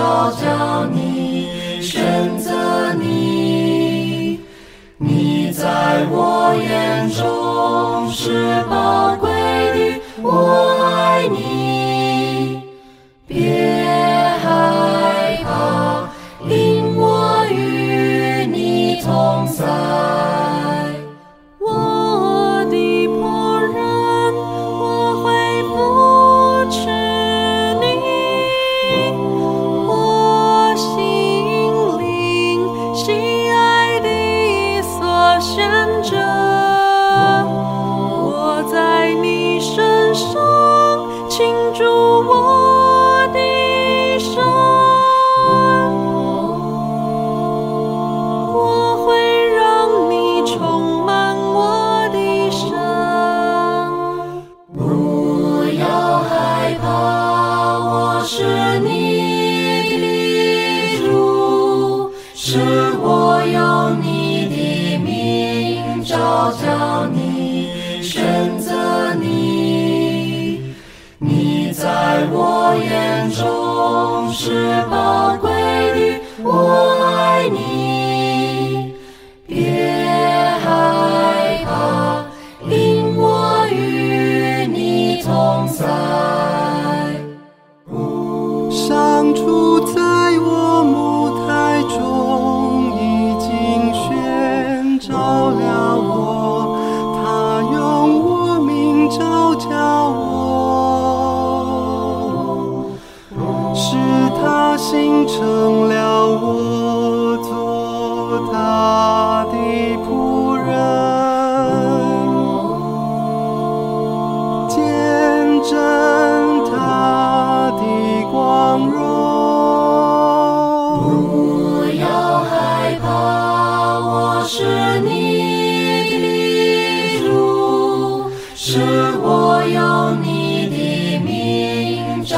[0.00, 1.10] 名召叫你。
[5.52, 9.30] 在我眼中是宝贵
[9.74, 10.26] 的，我
[10.94, 11.59] 爱你，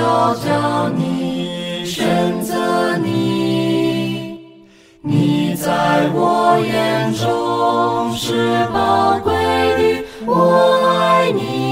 [0.02, 4.40] 要叫你选择你，
[5.00, 9.32] 你在我眼中是宝贵
[9.76, 11.71] 的，我爱你。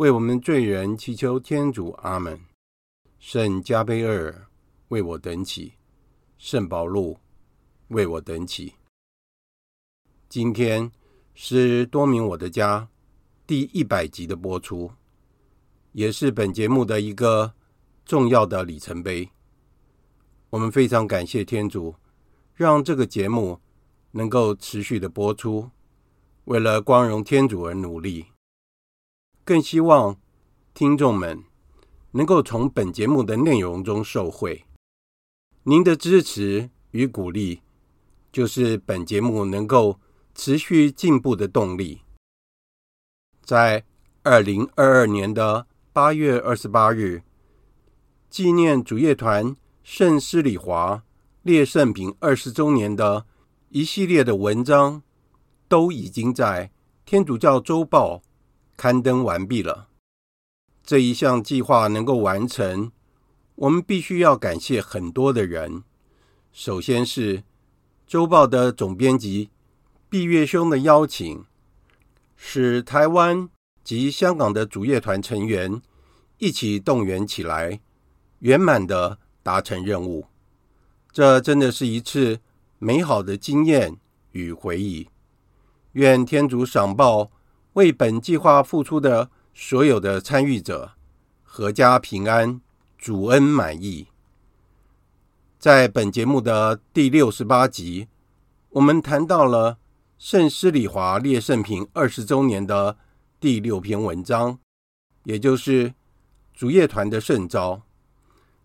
[0.00, 2.40] 为我们罪人祈求天主，阿门。
[3.18, 4.46] 圣加贝尔
[4.88, 5.74] 为我等起，
[6.38, 7.18] 圣保禄
[7.88, 8.72] 为我等起。
[10.26, 10.90] 今天
[11.34, 12.88] 是多明我的家
[13.46, 14.90] 第一百集的播出，
[15.92, 17.52] 也是本节目的一个
[18.06, 19.28] 重要的里程碑。
[20.48, 21.94] 我们非常感谢天主，
[22.54, 23.60] 让这个节目
[24.12, 25.68] 能够持续的播出，
[26.46, 28.24] 为了光荣天主而努力。
[29.50, 30.16] 更希望
[30.74, 31.42] 听众们
[32.12, 34.64] 能够从本节目的内容中受惠。
[35.64, 37.60] 您的支持与鼓励，
[38.30, 39.98] 就是本节目能够
[40.36, 42.02] 持续进步的动力。
[43.42, 43.84] 在
[44.22, 47.24] 二零二二年的八月二十八日，
[48.28, 51.02] 纪念主乐团圣施礼华
[51.42, 53.26] 列圣品二十周年的
[53.70, 55.02] 一系列的文章，
[55.66, 56.70] 都已经在
[57.04, 58.22] 天主教周报
[58.80, 59.88] 刊登完毕了。
[60.82, 62.90] 这一项计划能够完成，
[63.56, 65.84] 我们必须要感谢很多的人。
[66.50, 67.44] 首先是
[68.06, 69.50] 周报的总编辑
[70.08, 71.44] 毕月兄的邀请，
[72.34, 73.50] 使台湾
[73.84, 75.82] 及香港的主业团成员
[76.38, 77.82] 一起动员起来，
[78.38, 80.24] 圆满的达成任务。
[81.12, 82.40] 这真的是一次
[82.78, 83.98] 美好的经验
[84.32, 85.10] 与回忆。
[85.92, 87.30] 愿天主赏报
[87.74, 90.92] 为本计划付出的所有的参与者，
[91.46, 92.60] 阖家平安，
[92.98, 94.08] 主恩满意。
[95.58, 98.08] 在本节目的第六十八集，
[98.70, 99.78] 我们谈到了
[100.18, 102.96] 圣施礼华列圣品二十周年的
[103.38, 104.58] 第六篇文章，
[105.24, 105.94] 也就是
[106.52, 107.82] 主业团的圣召。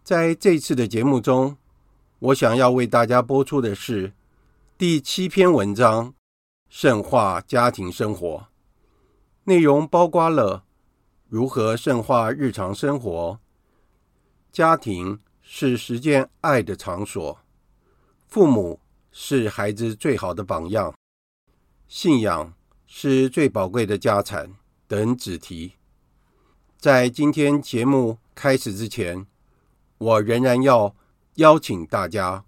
[0.04, 1.58] 在这次的节目中，
[2.20, 4.14] 我想要为大家播出的是
[4.78, 6.14] 第七篇文章——
[6.70, 8.48] 圣化家庭生活。
[9.46, 10.66] 内容包括了
[11.28, 13.40] 如何圣化日常生活，
[14.52, 15.20] 家庭。
[15.48, 17.38] 是实践爱的场所，
[18.28, 18.80] 父母
[19.12, 20.92] 是孩子最好的榜样，
[21.88, 22.52] 信仰
[22.88, 24.56] 是最宝贵的家产
[24.88, 25.74] 等子题。
[26.80, 29.28] 在今天节目开始之前，
[30.00, 30.96] 我仍然要
[31.36, 32.44] 邀请大家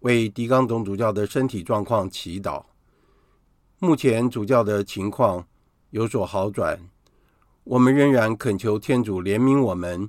[0.00, 2.64] 为狄刚总主教的身体状况祈祷。
[3.78, 5.46] 目前主教的情况
[5.90, 6.88] 有所好转，
[7.64, 10.08] 我们仍然恳求天主怜悯我们。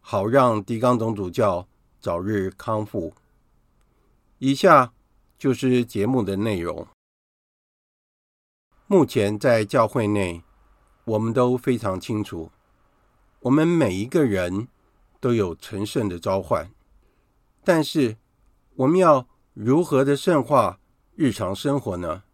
[0.00, 1.66] 好让狄刚总主教
[2.00, 3.14] 早日康复。
[4.38, 4.92] 以下
[5.38, 6.86] 就是节目的内容。
[8.86, 10.42] 目前在教会内，
[11.04, 12.50] 我们都非常清楚，
[13.40, 14.68] 我们每一个人
[15.20, 16.70] 都有成圣的召唤。
[17.62, 18.16] 但是，
[18.74, 20.80] 我们要如何的圣化
[21.14, 22.24] 日常生活呢？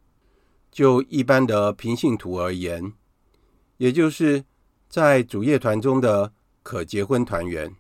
[0.71, 2.93] 就一般的平信徒而言，
[3.77, 4.45] 也就是
[4.89, 6.33] 在主业团中的。
[6.63, 7.75] 可结婚团员，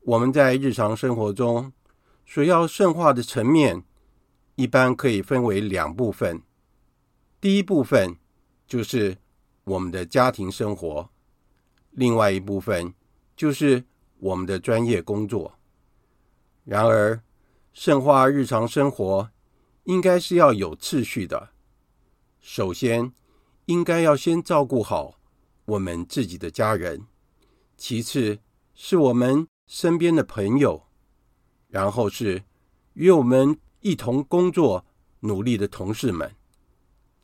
[0.00, 1.70] 我们在日常生活中
[2.24, 3.84] 所要圣化的层面，
[4.54, 6.42] 一般可以分为两部分。
[7.42, 8.16] 第一部分
[8.66, 9.18] 就是
[9.64, 11.10] 我们的家庭生活，
[11.90, 12.94] 另外一部分
[13.36, 13.84] 就是
[14.18, 15.58] 我们的专业工作。
[16.64, 17.22] 然而，
[17.74, 19.30] 圣化日常生活
[19.84, 21.50] 应该是要有次序的。
[22.46, 23.10] 首先，
[23.64, 25.18] 应该要先照顾好
[25.64, 27.06] 我们自己的家人。
[27.78, 28.38] 其次
[28.74, 30.86] 是我们身边的朋友，
[31.68, 32.44] 然后是
[32.92, 34.84] 与我们一同工作
[35.20, 36.36] 努力的同事们，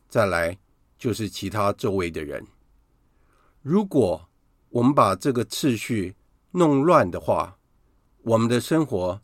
[0.08, 0.58] 再来
[0.98, 2.46] 就是其他周围的人。
[3.60, 4.26] 如果
[4.70, 6.16] 我们把这个次序
[6.52, 7.58] 弄乱的话，
[8.22, 9.20] 我们的生活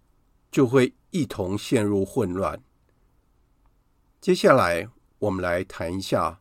[0.51, 2.63] 就会一同陷入混乱。
[4.21, 4.91] 接下来，
[5.27, 6.41] 我们来谈一下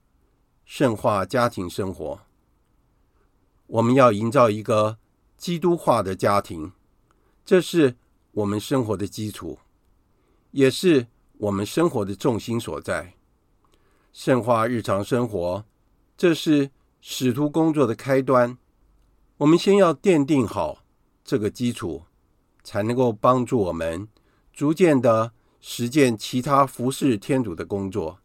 [0.63, 2.19] 圣化家庭生活。
[3.65, 4.99] 我们要营造一个
[5.37, 6.71] 基督化的家庭，
[7.43, 7.95] 这是
[8.31, 9.57] 我们生活的基础，
[10.51, 11.07] 也是
[11.39, 13.13] 我们生活的重心所在。
[14.13, 15.65] 圣化日常生活，
[16.15, 16.69] 这是
[17.01, 18.55] 使徒工作的开端。
[19.37, 20.83] 我们先要奠定好
[21.23, 22.03] 这个基础，
[22.63, 24.07] 才能够帮助我们
[24.53, 28.19] 逐渐的实践其他服侍天主的工作，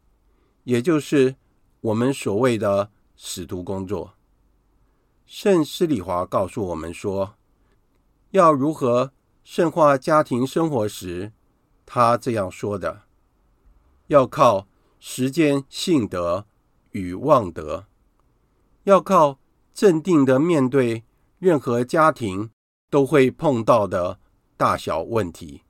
[0.65, 1.37] 也就是
[1.81, 4.15] 我们所谓的使徒工作。
[5.27, 7.35] 圣施里华告诉我们说，
[8.31, 9.13] 要如何
[9.45, 11.33] 圣化家庭生活时，
[11.87, 13.03] 他这样说的：
[14.09, 14.67] 要靠
[14.99, 16.47] 时间性德
[16.91, 17.87] 与望德，
[18.85, 19.39] 要靠
[19.73, 21.05] 镇定的面对
[21.39, 22.51] 任何家庭
[22.89, 24.21] 都会碰到的
[24.57, 25.63] 大小问题，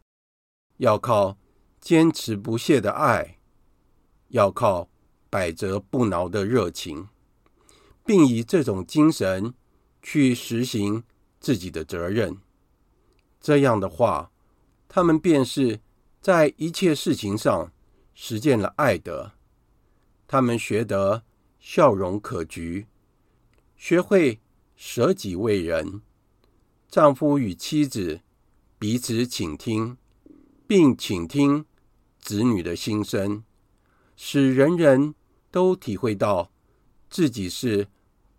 [0.79, 1.39] 要靠
[1.81, 3.39] 坚持不懈的爱，
[4.29, 4.90] 要靠
[5.31, 7.09] 百折不挠的热情。
[8.05, 9.55] 并以这种精神
[10.03, 11.05] 去实行
[11.39, 12.39] 自己的责任。
[13.41, 14.33] 这样的话，
[14.89, 15.79] 他们便是
[16.21, 17.73] 在一切事情上
[18.13, 19.33] 实践了爱德。
[20.27, 21.23] 他们学得
[21.61, 22.87] 笑容可掬，
[23.77, 24.41] 学会
[24.75, 26.03] 舍己为人。
[26.89, 28.23] 丈夫与妻子
[28.77, 29.97] 彼此倾听，
[30.67, 31.65] 并倾听
[32.19, 33.45] 子女的心声，
[34.17, 35.15] 使人人
[35.51, 36.51] 都体会到
[37.09, 37.89] 自己是。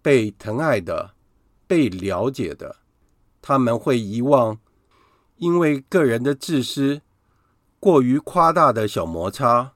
[0.03, 1.13] 被疼爱的，
[1.67, 2.77] 被了解的，
[3.39, 4.57] 他们会遗忘
[5.37, 7.03] 因为个人的自私、
[7.79, 9.73] 过于夸大的小摩擦，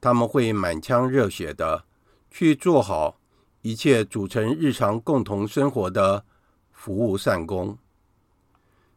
[0.00, 1.84] 他们会满腔热血的
[2.30, 3.20] 去做好
[3.60, 6.24] 一切组成日常共同生活的
[6.72, 7.76] 服务善功。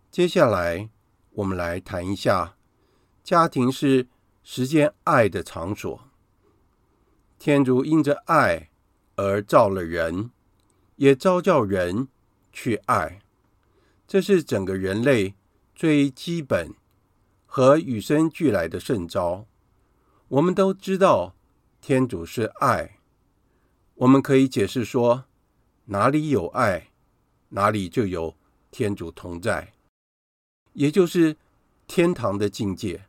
[0.10, 0.90] 接下来，
[1.32, 2.56] 我们来谈一下，
[3.26, 4.08] 家庭是
[4.42, 6.09] 实践爱的场所。
[7.40, 8.68] 天主因着爱。
[9.22, 10.32] 而造了人，
[10.96, 12.08] 也召叫人
[12.54, 13.20] 去爱，
[14.08, 15.36] 这是整个人类
[15.76, 16.74] 最基本
[17.46, 19.46] 和与生俱来的圣召。
[20.30, 21.36] 我们都知道
[21.82, 23.00] 天主是爱，
[23.96, 25.26] 我们可以解释说，
[25.88, 26.88] 哪里有爱，
[27.50, 28.38] 哪里就有
[28.72, 29.74] 天主同在，
[30.72, 31.36] 也就是
[31.88, 33.04] 天堂的境界。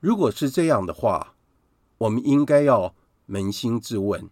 [0.00, 1.34] 如果是这样的话，
[1.96, 2.94] 我们应该要
[3.28, 4.30] 扪心自问：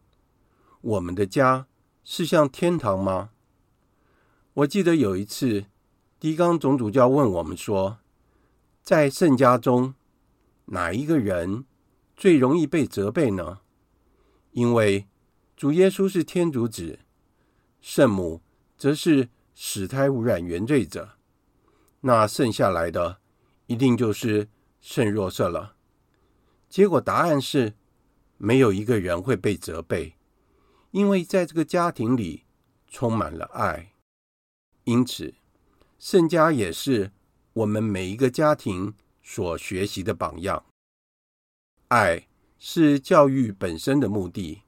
[0.81, 1.67] 我们的家
[2.03, 3.31] 是像天堂吗？
[4.55, 5.67] 我记得有一次，
[6.19, 7.99] 狄刚总主教问我们说，
[8.83, 9.95] 在圣家中，
[10.67, 11.67] 哪一个人
[12.17, 13.61] 最容易被责备呢？
[14.53, 15.07] 因为
[15.55, 17.01] 主耶稣是天主子，
[17.83, 18.41] 圣母
[18.79, 21.11] 则是使胎污染原罪者，
[22.01, 23.19] 那剩下来的
[23.67, 24.49] 一定就是
[24.81, 25.77] 圣若瑟了。
[26.71, 27.75] 结果答案是，
[28.39, 30.15] 没有一个人会被责备，
[30.91, 32.45] 因为在这个家庭里
[32.89, 33.93] 充满了爱。
[34.85, 35.35] 因此，
[35.99, 37.13] 圣家也是
[37.53, 40.65] 我们每一个家庭所学习的榜样。
[41.89, 42.29] 爱
[42.59, 44.63] 是教育本身的目的，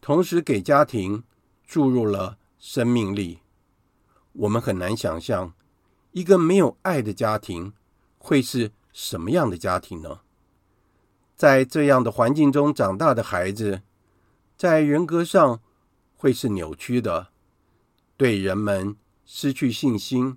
[0.00, 1.24] 同时给家庭
[1.66, 3.40] 注入了生命力。
[4.32, 5.54] 我们很难想象
[6.12, 7.72] 一个没有爱的家庭
[8.18, 10.22] 会是什么样的家庭呢？
[11.36, 13.82] 在这样的环境中长大的孩子，
[14.56, 15.60] 在人格上
[16.16, 17.28] 会是扭曲的，
[18.16, 18.96] 对人们。
[19.26, 20.36] 失去信心，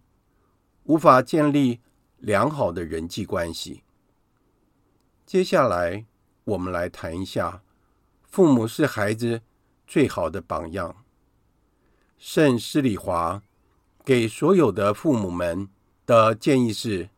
[0.85, 1.81] 无法建立
[2.19, 3.83] 良好的人际关系。
[5.25, 6.05] 接下来，
[6.45, 7.61] 我们来谈一下，
[8.23, 9.41] 父母是孩子
[9.85, 11.03] 最好的榜样。
[12.17, 13.43] 圣施礼华
[14.05, 15.67] 给所有的父母们
[16.05, 17.09] 的建议是：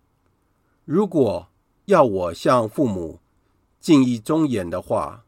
[0.85, 1.49] 如果
[1.85, 3.19] 要我向父母
[3.79, 5.25] 敬意忠言的话，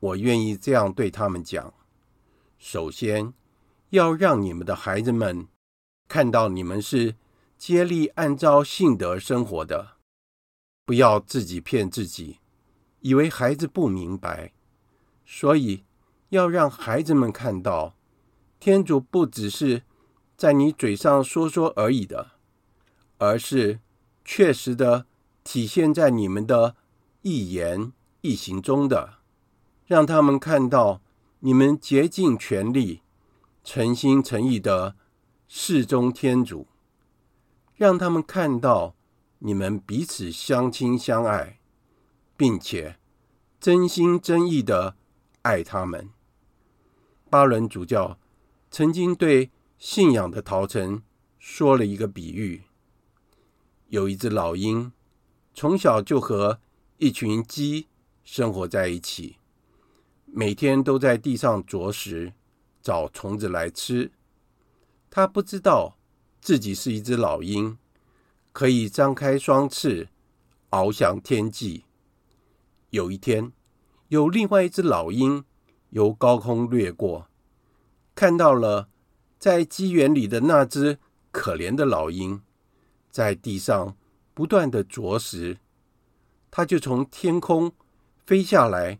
[0.00, 1.72] 我愿意这样对他们讲：
[2.58, 3.32] 首先，
[3.90, 5.46] 要让你们的孩子们。
[6.08, 7.16] 看到你们是
[7.58, 9.96] 竭力按照信德生活的，
[10.84, 12.38] 不要自己骗自己，
[13.00, 14.52] 以为孩子不明白。
[15.24, 15.84] 所以
[16.28, 17.96] 要让孩子们看到，
[18.60, 19.82] 天主不只是
[20.36, 22.32] 在你嘴上说说而已的，
[23.18, 23.80] 而是
[24.24, 25.06] 确实的
[25.42, 26.76] 体现在你们的
[27.28, 29.14] 一言一行中的。
[29.84, 31.02] 让他们看到
[31.40, 33.02] 你们竭尽全力、
[33.64, 34.94] 诚心诚意的。
[35.48, 36.66] 事中天主，
[37.76, 38.96] 让他们看到
[39.38, 41.60] 你们彼此相亲相爱，
[42.36, 42.98] 并且
[43.60, 44.96] 真心真意的
[45.42, 46.10] 爱他们。
[47.30, 48.18] 巴伦主教
[48.72, 51.04] 曾经对信仰的陶成
[51.38, 52.64] 说了一个比喻：
[53.86, 54.90] 有一只老鹰，
[55.54, 56.58] 从小就和
[56.98, 57.88] 一群鸡
[58.24, 59.36] 生活在一起，
[60.24, 62.32] 每天都在地上啄食，
[62.80, 64.12] 找虫子来吃。
[65.10, 65.98] 他不知道
[66.40, 67.76] 自己是一只老鹰，
[68.50, 70.08] 可以张开双翅，
[70.70, 71.84] 翱翔天际。
[72.88, 73.52] 有一天，
[74.08, 75.44] 有另外一只老鹰
[75.90, 77.28] 由高空掠过，
[78.14, 78.88] 看到了
[79.38, 80.98] 在鸡园里的那只
[81.30, 82.40] 可怜的老鹰，
[83.10, 83.94] 在地上
[84.32, 85.58] 不断地啄食。
[86.56, 87.72] 他就从天空
[88.24, 88.98] 飞下来，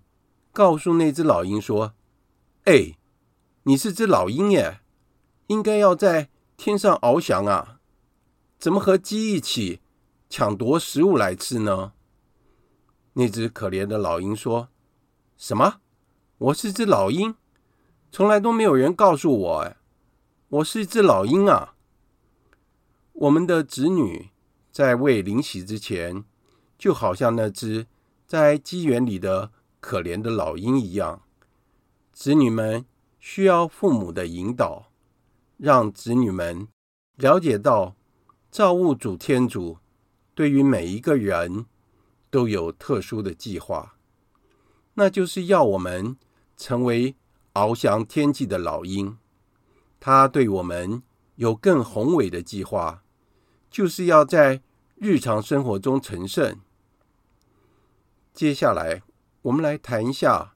[0.53, 1.95] 告诉那只老鹰说
[2.65, 2.99] ：“哎，
[3.63, 4.81] 你是只老鹰耶！”
[5.49, 7.81] 应该要在天上翱翔啊，
[8.59, 9.81] 怎么和鸡一起
[10.29, 11.95] 抢夺食物来吃呢？
[13.15, 14.69] 那只可怜的老鹰说
[15.39, 15.81] ：“什么？
[16.37, 17.37] 我是只老鹰？
[18.13, 19.77] 从来都没有人告诉我，
[20.49, 21.75] 我是一只老鹰啊！”
[23.15, 24.29] 我们的子女
[24.71, 26.23] 在未领洗之前，
[26.79, 27.87] 就好像那只
[28.27, 31.23] 在鸡园里的可怜的老鹰一样，
[32.13, 32.85] 子女们
[33.19, 34.91] 需要父母的引导。
[35.59, 36.69] 让子女们
[37.15, 37.97] 了解到，
[38.51, 39.79] 造物主天主
[40.35, 41.65] 对于每一个人
[42.29, 43.97] 都有特殊的计划，
[44.95, 46.19] 那就是要我们
[46.59, 47.17] 成为
[47.55, 49.17] 翱翔天际的老鹰。
[49.99, 51.03] 他对我们
[51.37, 53.03] 有更宏伟的计划，
[53.71, 54.61] 就是要在
[54.97, 56.59] 日常生活中成圣。
[58.37, 59.03] 接下来，
[59.41, 60.53] 我们来谈一下，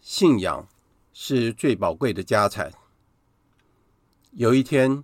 [0.00, 0.68] 信仰
[1.12, 2.72] 是最宝贵的家产。
[4.30, 5.02] 有一天，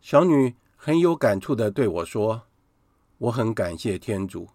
[0.00, 2.42] 小女很有感触的对我说
[3.18, 4.48] ：“我很感谢天主，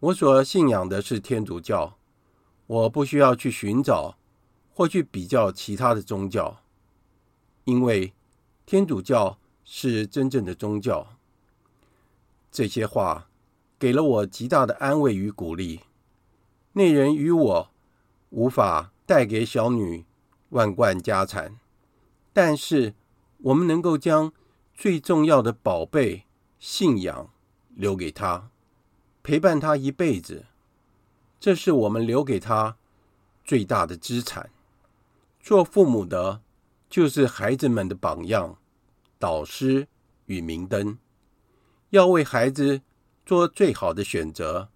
[0.00, 1.98] 我所信仰的是天主教，
[2.66, 4.16] 我不需要去寻找
[4.72, 6.62] 或去比较其他的宗教，
[7.64, 8.14] 因为
[8.64, 11.18] 天主教是真正的宗教。”
[12.50, 13.28] 这些话
[13.78, 15.80] 给了我极大的安慰与鼓励。
[16.74, 17.70] 那人与我
[18.30, 20.04] 无法带给小女
[20.50, 21.58] 万贯家产，
[22.32, 22.94] 但是。
[23.44, 24.32] 我们能够将
[24.72, 26.24] 最重要的宝贝
[26.58, 27.30] 信仰
[27.74, 28.48] 留给他，
[29.22, 30.46] 陪伴他一辈子，
[31.38, 32.78] 这是我们留给他
[33.44, 34.48] 最大的资产。
[35.40, 36.40] 做父母的，
[36.88, 38.56] 就是孩子们的榜样，
[39.18, 39.88] 导师
[40.24, 40.96] 与明灯，
[41.90, 42.80] 要为孩子
[43.26, 44.70] 做最好的选择，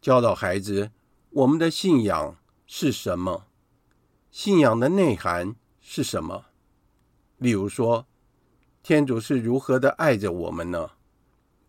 [0.00, 0.90] 教导孩子
[1.34, 3.46] 我们的信仰是什么，
[4.30, 6.44] 信仰的内涵是什么。
[7.38, 8.06] 例如说，
[8.84, 10.92] 天主是如何的爱着我们呢？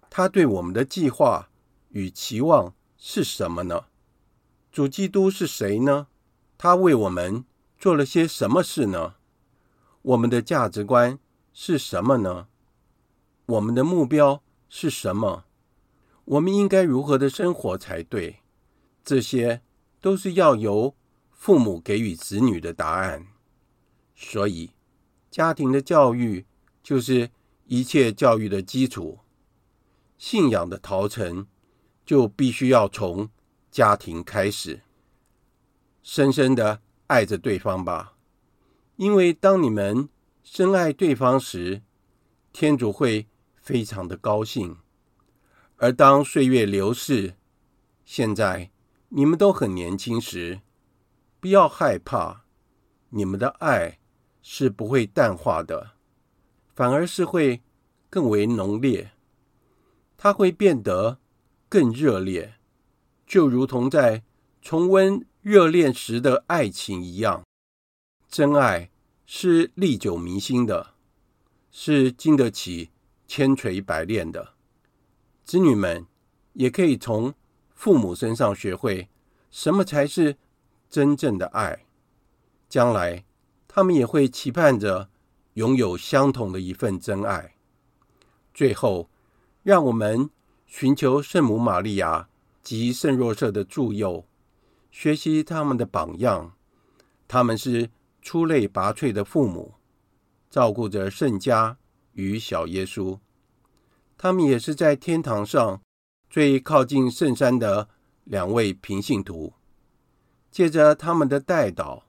[0.08, 1.50] 他对我们的计划
[1.90, 3.86] 与期望是什么呢？
[4.72, 6.10] 主基督是谁呢？
[6.60, 7.44] 他为我们
[7.80, 9.16] 做了些什么事呢？
[10.04, 11.18] 我们的价值观
[11.52, 12.48] 是什么呢？
[13.48, 15.46] 我们的目标是什么？
[16.26, 18.42] 我们应该如何的生活才对？
[19.06, 19.62] 这些
[20.02, 20.96] 都是要由
[21.32, 23.28] 父母给予子女的答案。
[24.16, 24.72] 所以，
[25.30, 26.46] 家庭的教育
[26.82, 27.30] 就是
[27.68, 29.20] 一切教育的基础。
[30.18, 31.46] 信仰的陶成
[32.06, 33.30] 就必须要从
[33.70, 34.82] 家庭开始，
[36.02, 38.14] 深深的爱着对方吧。
[38.96, 40.08] 因为当你们
[40.42, 41.82] 深爱对方时，
[42.54, 44.78] 天主会非常的高兴。
[45.76, 47.34] 而当岁月流逝，
[48.06, 48.72] 现在
[49.10, 50.62] 你们都很年轻时，
[51.40, 52.46] 不要害怕，
[53.10, 54.00] 你们的爱
[54.42, 55.92] 是不会淡化的，
[56.74, 57.62] 反而是会
[58.10, 59.12] 更为浓烈。
[60.18, 61.20] 它会变得
[61.70, 62.56] 更热烈，
[63.28, 64.24] 就如同在
[64.62, 67.44] 重温热恋时的爱情一样。
[68.28, 68.90] 真爱
[69.26, 70.96] 是历久弥新的，
[71.70, 72.90] 是经得起
[73.28, 74.56] 千锤百炼的。
[75.44, 76.08] 子女们
[76.54, 77.34] 也可以从
[77.76, 79.10] 父母身上学会
[79.52, 80.38] 什么才是
[80.90, 81.86] 真正的爱。
[82.68, 83.24] 将来，
[83.68, 85.10] 他们也会期盼着
[85.54, 87.56] 拥有相同的一份真爱。
[88.54, 89.10] 最后，
[89.62, 90.30] 让我们
[90.66, 92.28] 寻求圣母玛利亚
[92.64, 94.26] 及圣若瑟的助佑，
[94.90, 96.54] 学习他们的榜样。
[97.28, 97.90] 他们是
[98.22, 99.74] 出类拔萃的父母，
[100.50, 101.78] 照顾着圣家
[102.14, 103.20] 与小耶稣。
[104.18, 105.82] 他们也是在天堂上
[106.36, 107.88] 最靠近圣山的
[108.26, 109.54] 两位平信徒，
[110.52, 112.04] 借着他们的带导，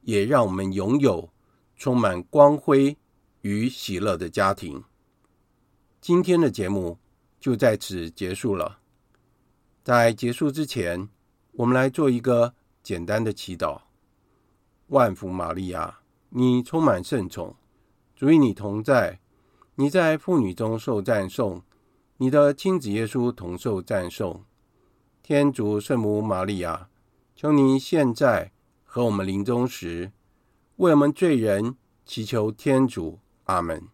[0.00, 1.30] 也让我们拥有
[1.76, 2.98] 充满光辉
[3.42, 4.82] 与喜乐的家庭。
[6.00, 6.98] 今天的节目
[7.38, 8.80] 就在此结束了。
[9.84, 11.08] 在结束之前，
[11.52, 12.52] 我们来做一个
[12.82, 13.82] 简单的祈祷：
[14.88, 17.54] 万福玛利亚，你充满圣宠，
[18.16, 19.20] 主与你同在。
[19.76, 21.62] 你在妇女中受赞颂，
[22.22, 24.44] 你的亲子耶稣同受赞颂。
[25.22, 26.90] 天主圣母玛利亚，
[27.34, 28.52] 求你现在
[28.84, 30.12] 和我们临终时，
[30.76, 33.20] 为我们罪人祈求天主。
[33.44, 33.88] 阿门。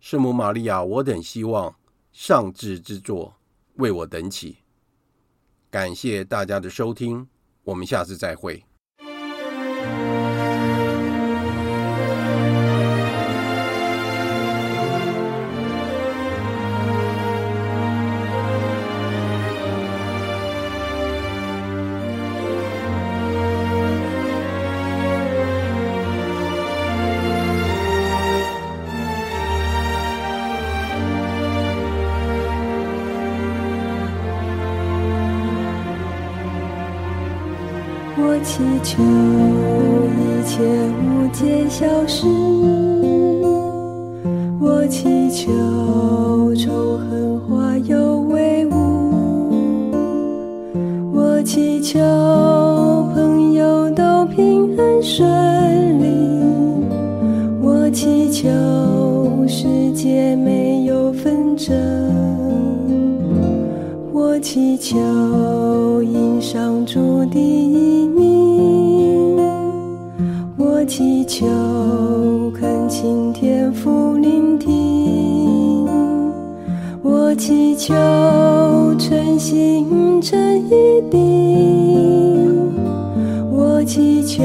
[0.00, 1.76] 圣母玛利亚，我等希望
[2.10, 3.36] 上智之作
[3.74, 4.56] 为我等祈。
[5.70, 7.28] 感谢大家的收听，
[7.64, 8.64] 我们下次再会。
[38.56, 42.26] 祈求一切误解消失，
[44.58, 45.52] 我祈求
[46.54, 49.92] 仇恨化有为无，
[51.12, 51.98] 我祈求
[53.14, 55.28] 朋友都平安顺
[56.02, 56.06] 利，
[57.60, 58.48] 我祈求
[59.46, 61.76] 世界没有纷争，
[64.14, 64.96] 我祈求
[66.02, 67.65] 因上注定
[70.86, 71.44] 祈求
[72.54, 75.84] 恳请天父聆听，
[77.02, 77.92] 我祈求
[78.96, 81.18] 诚心诚意地，
[83.50, 84.44] 我祈求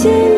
[0.00, 0.29] 心。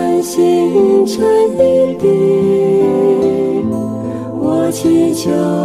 [0.00, 2.08] 穿星辰一地，
[4.38, 5.59] 我祈求。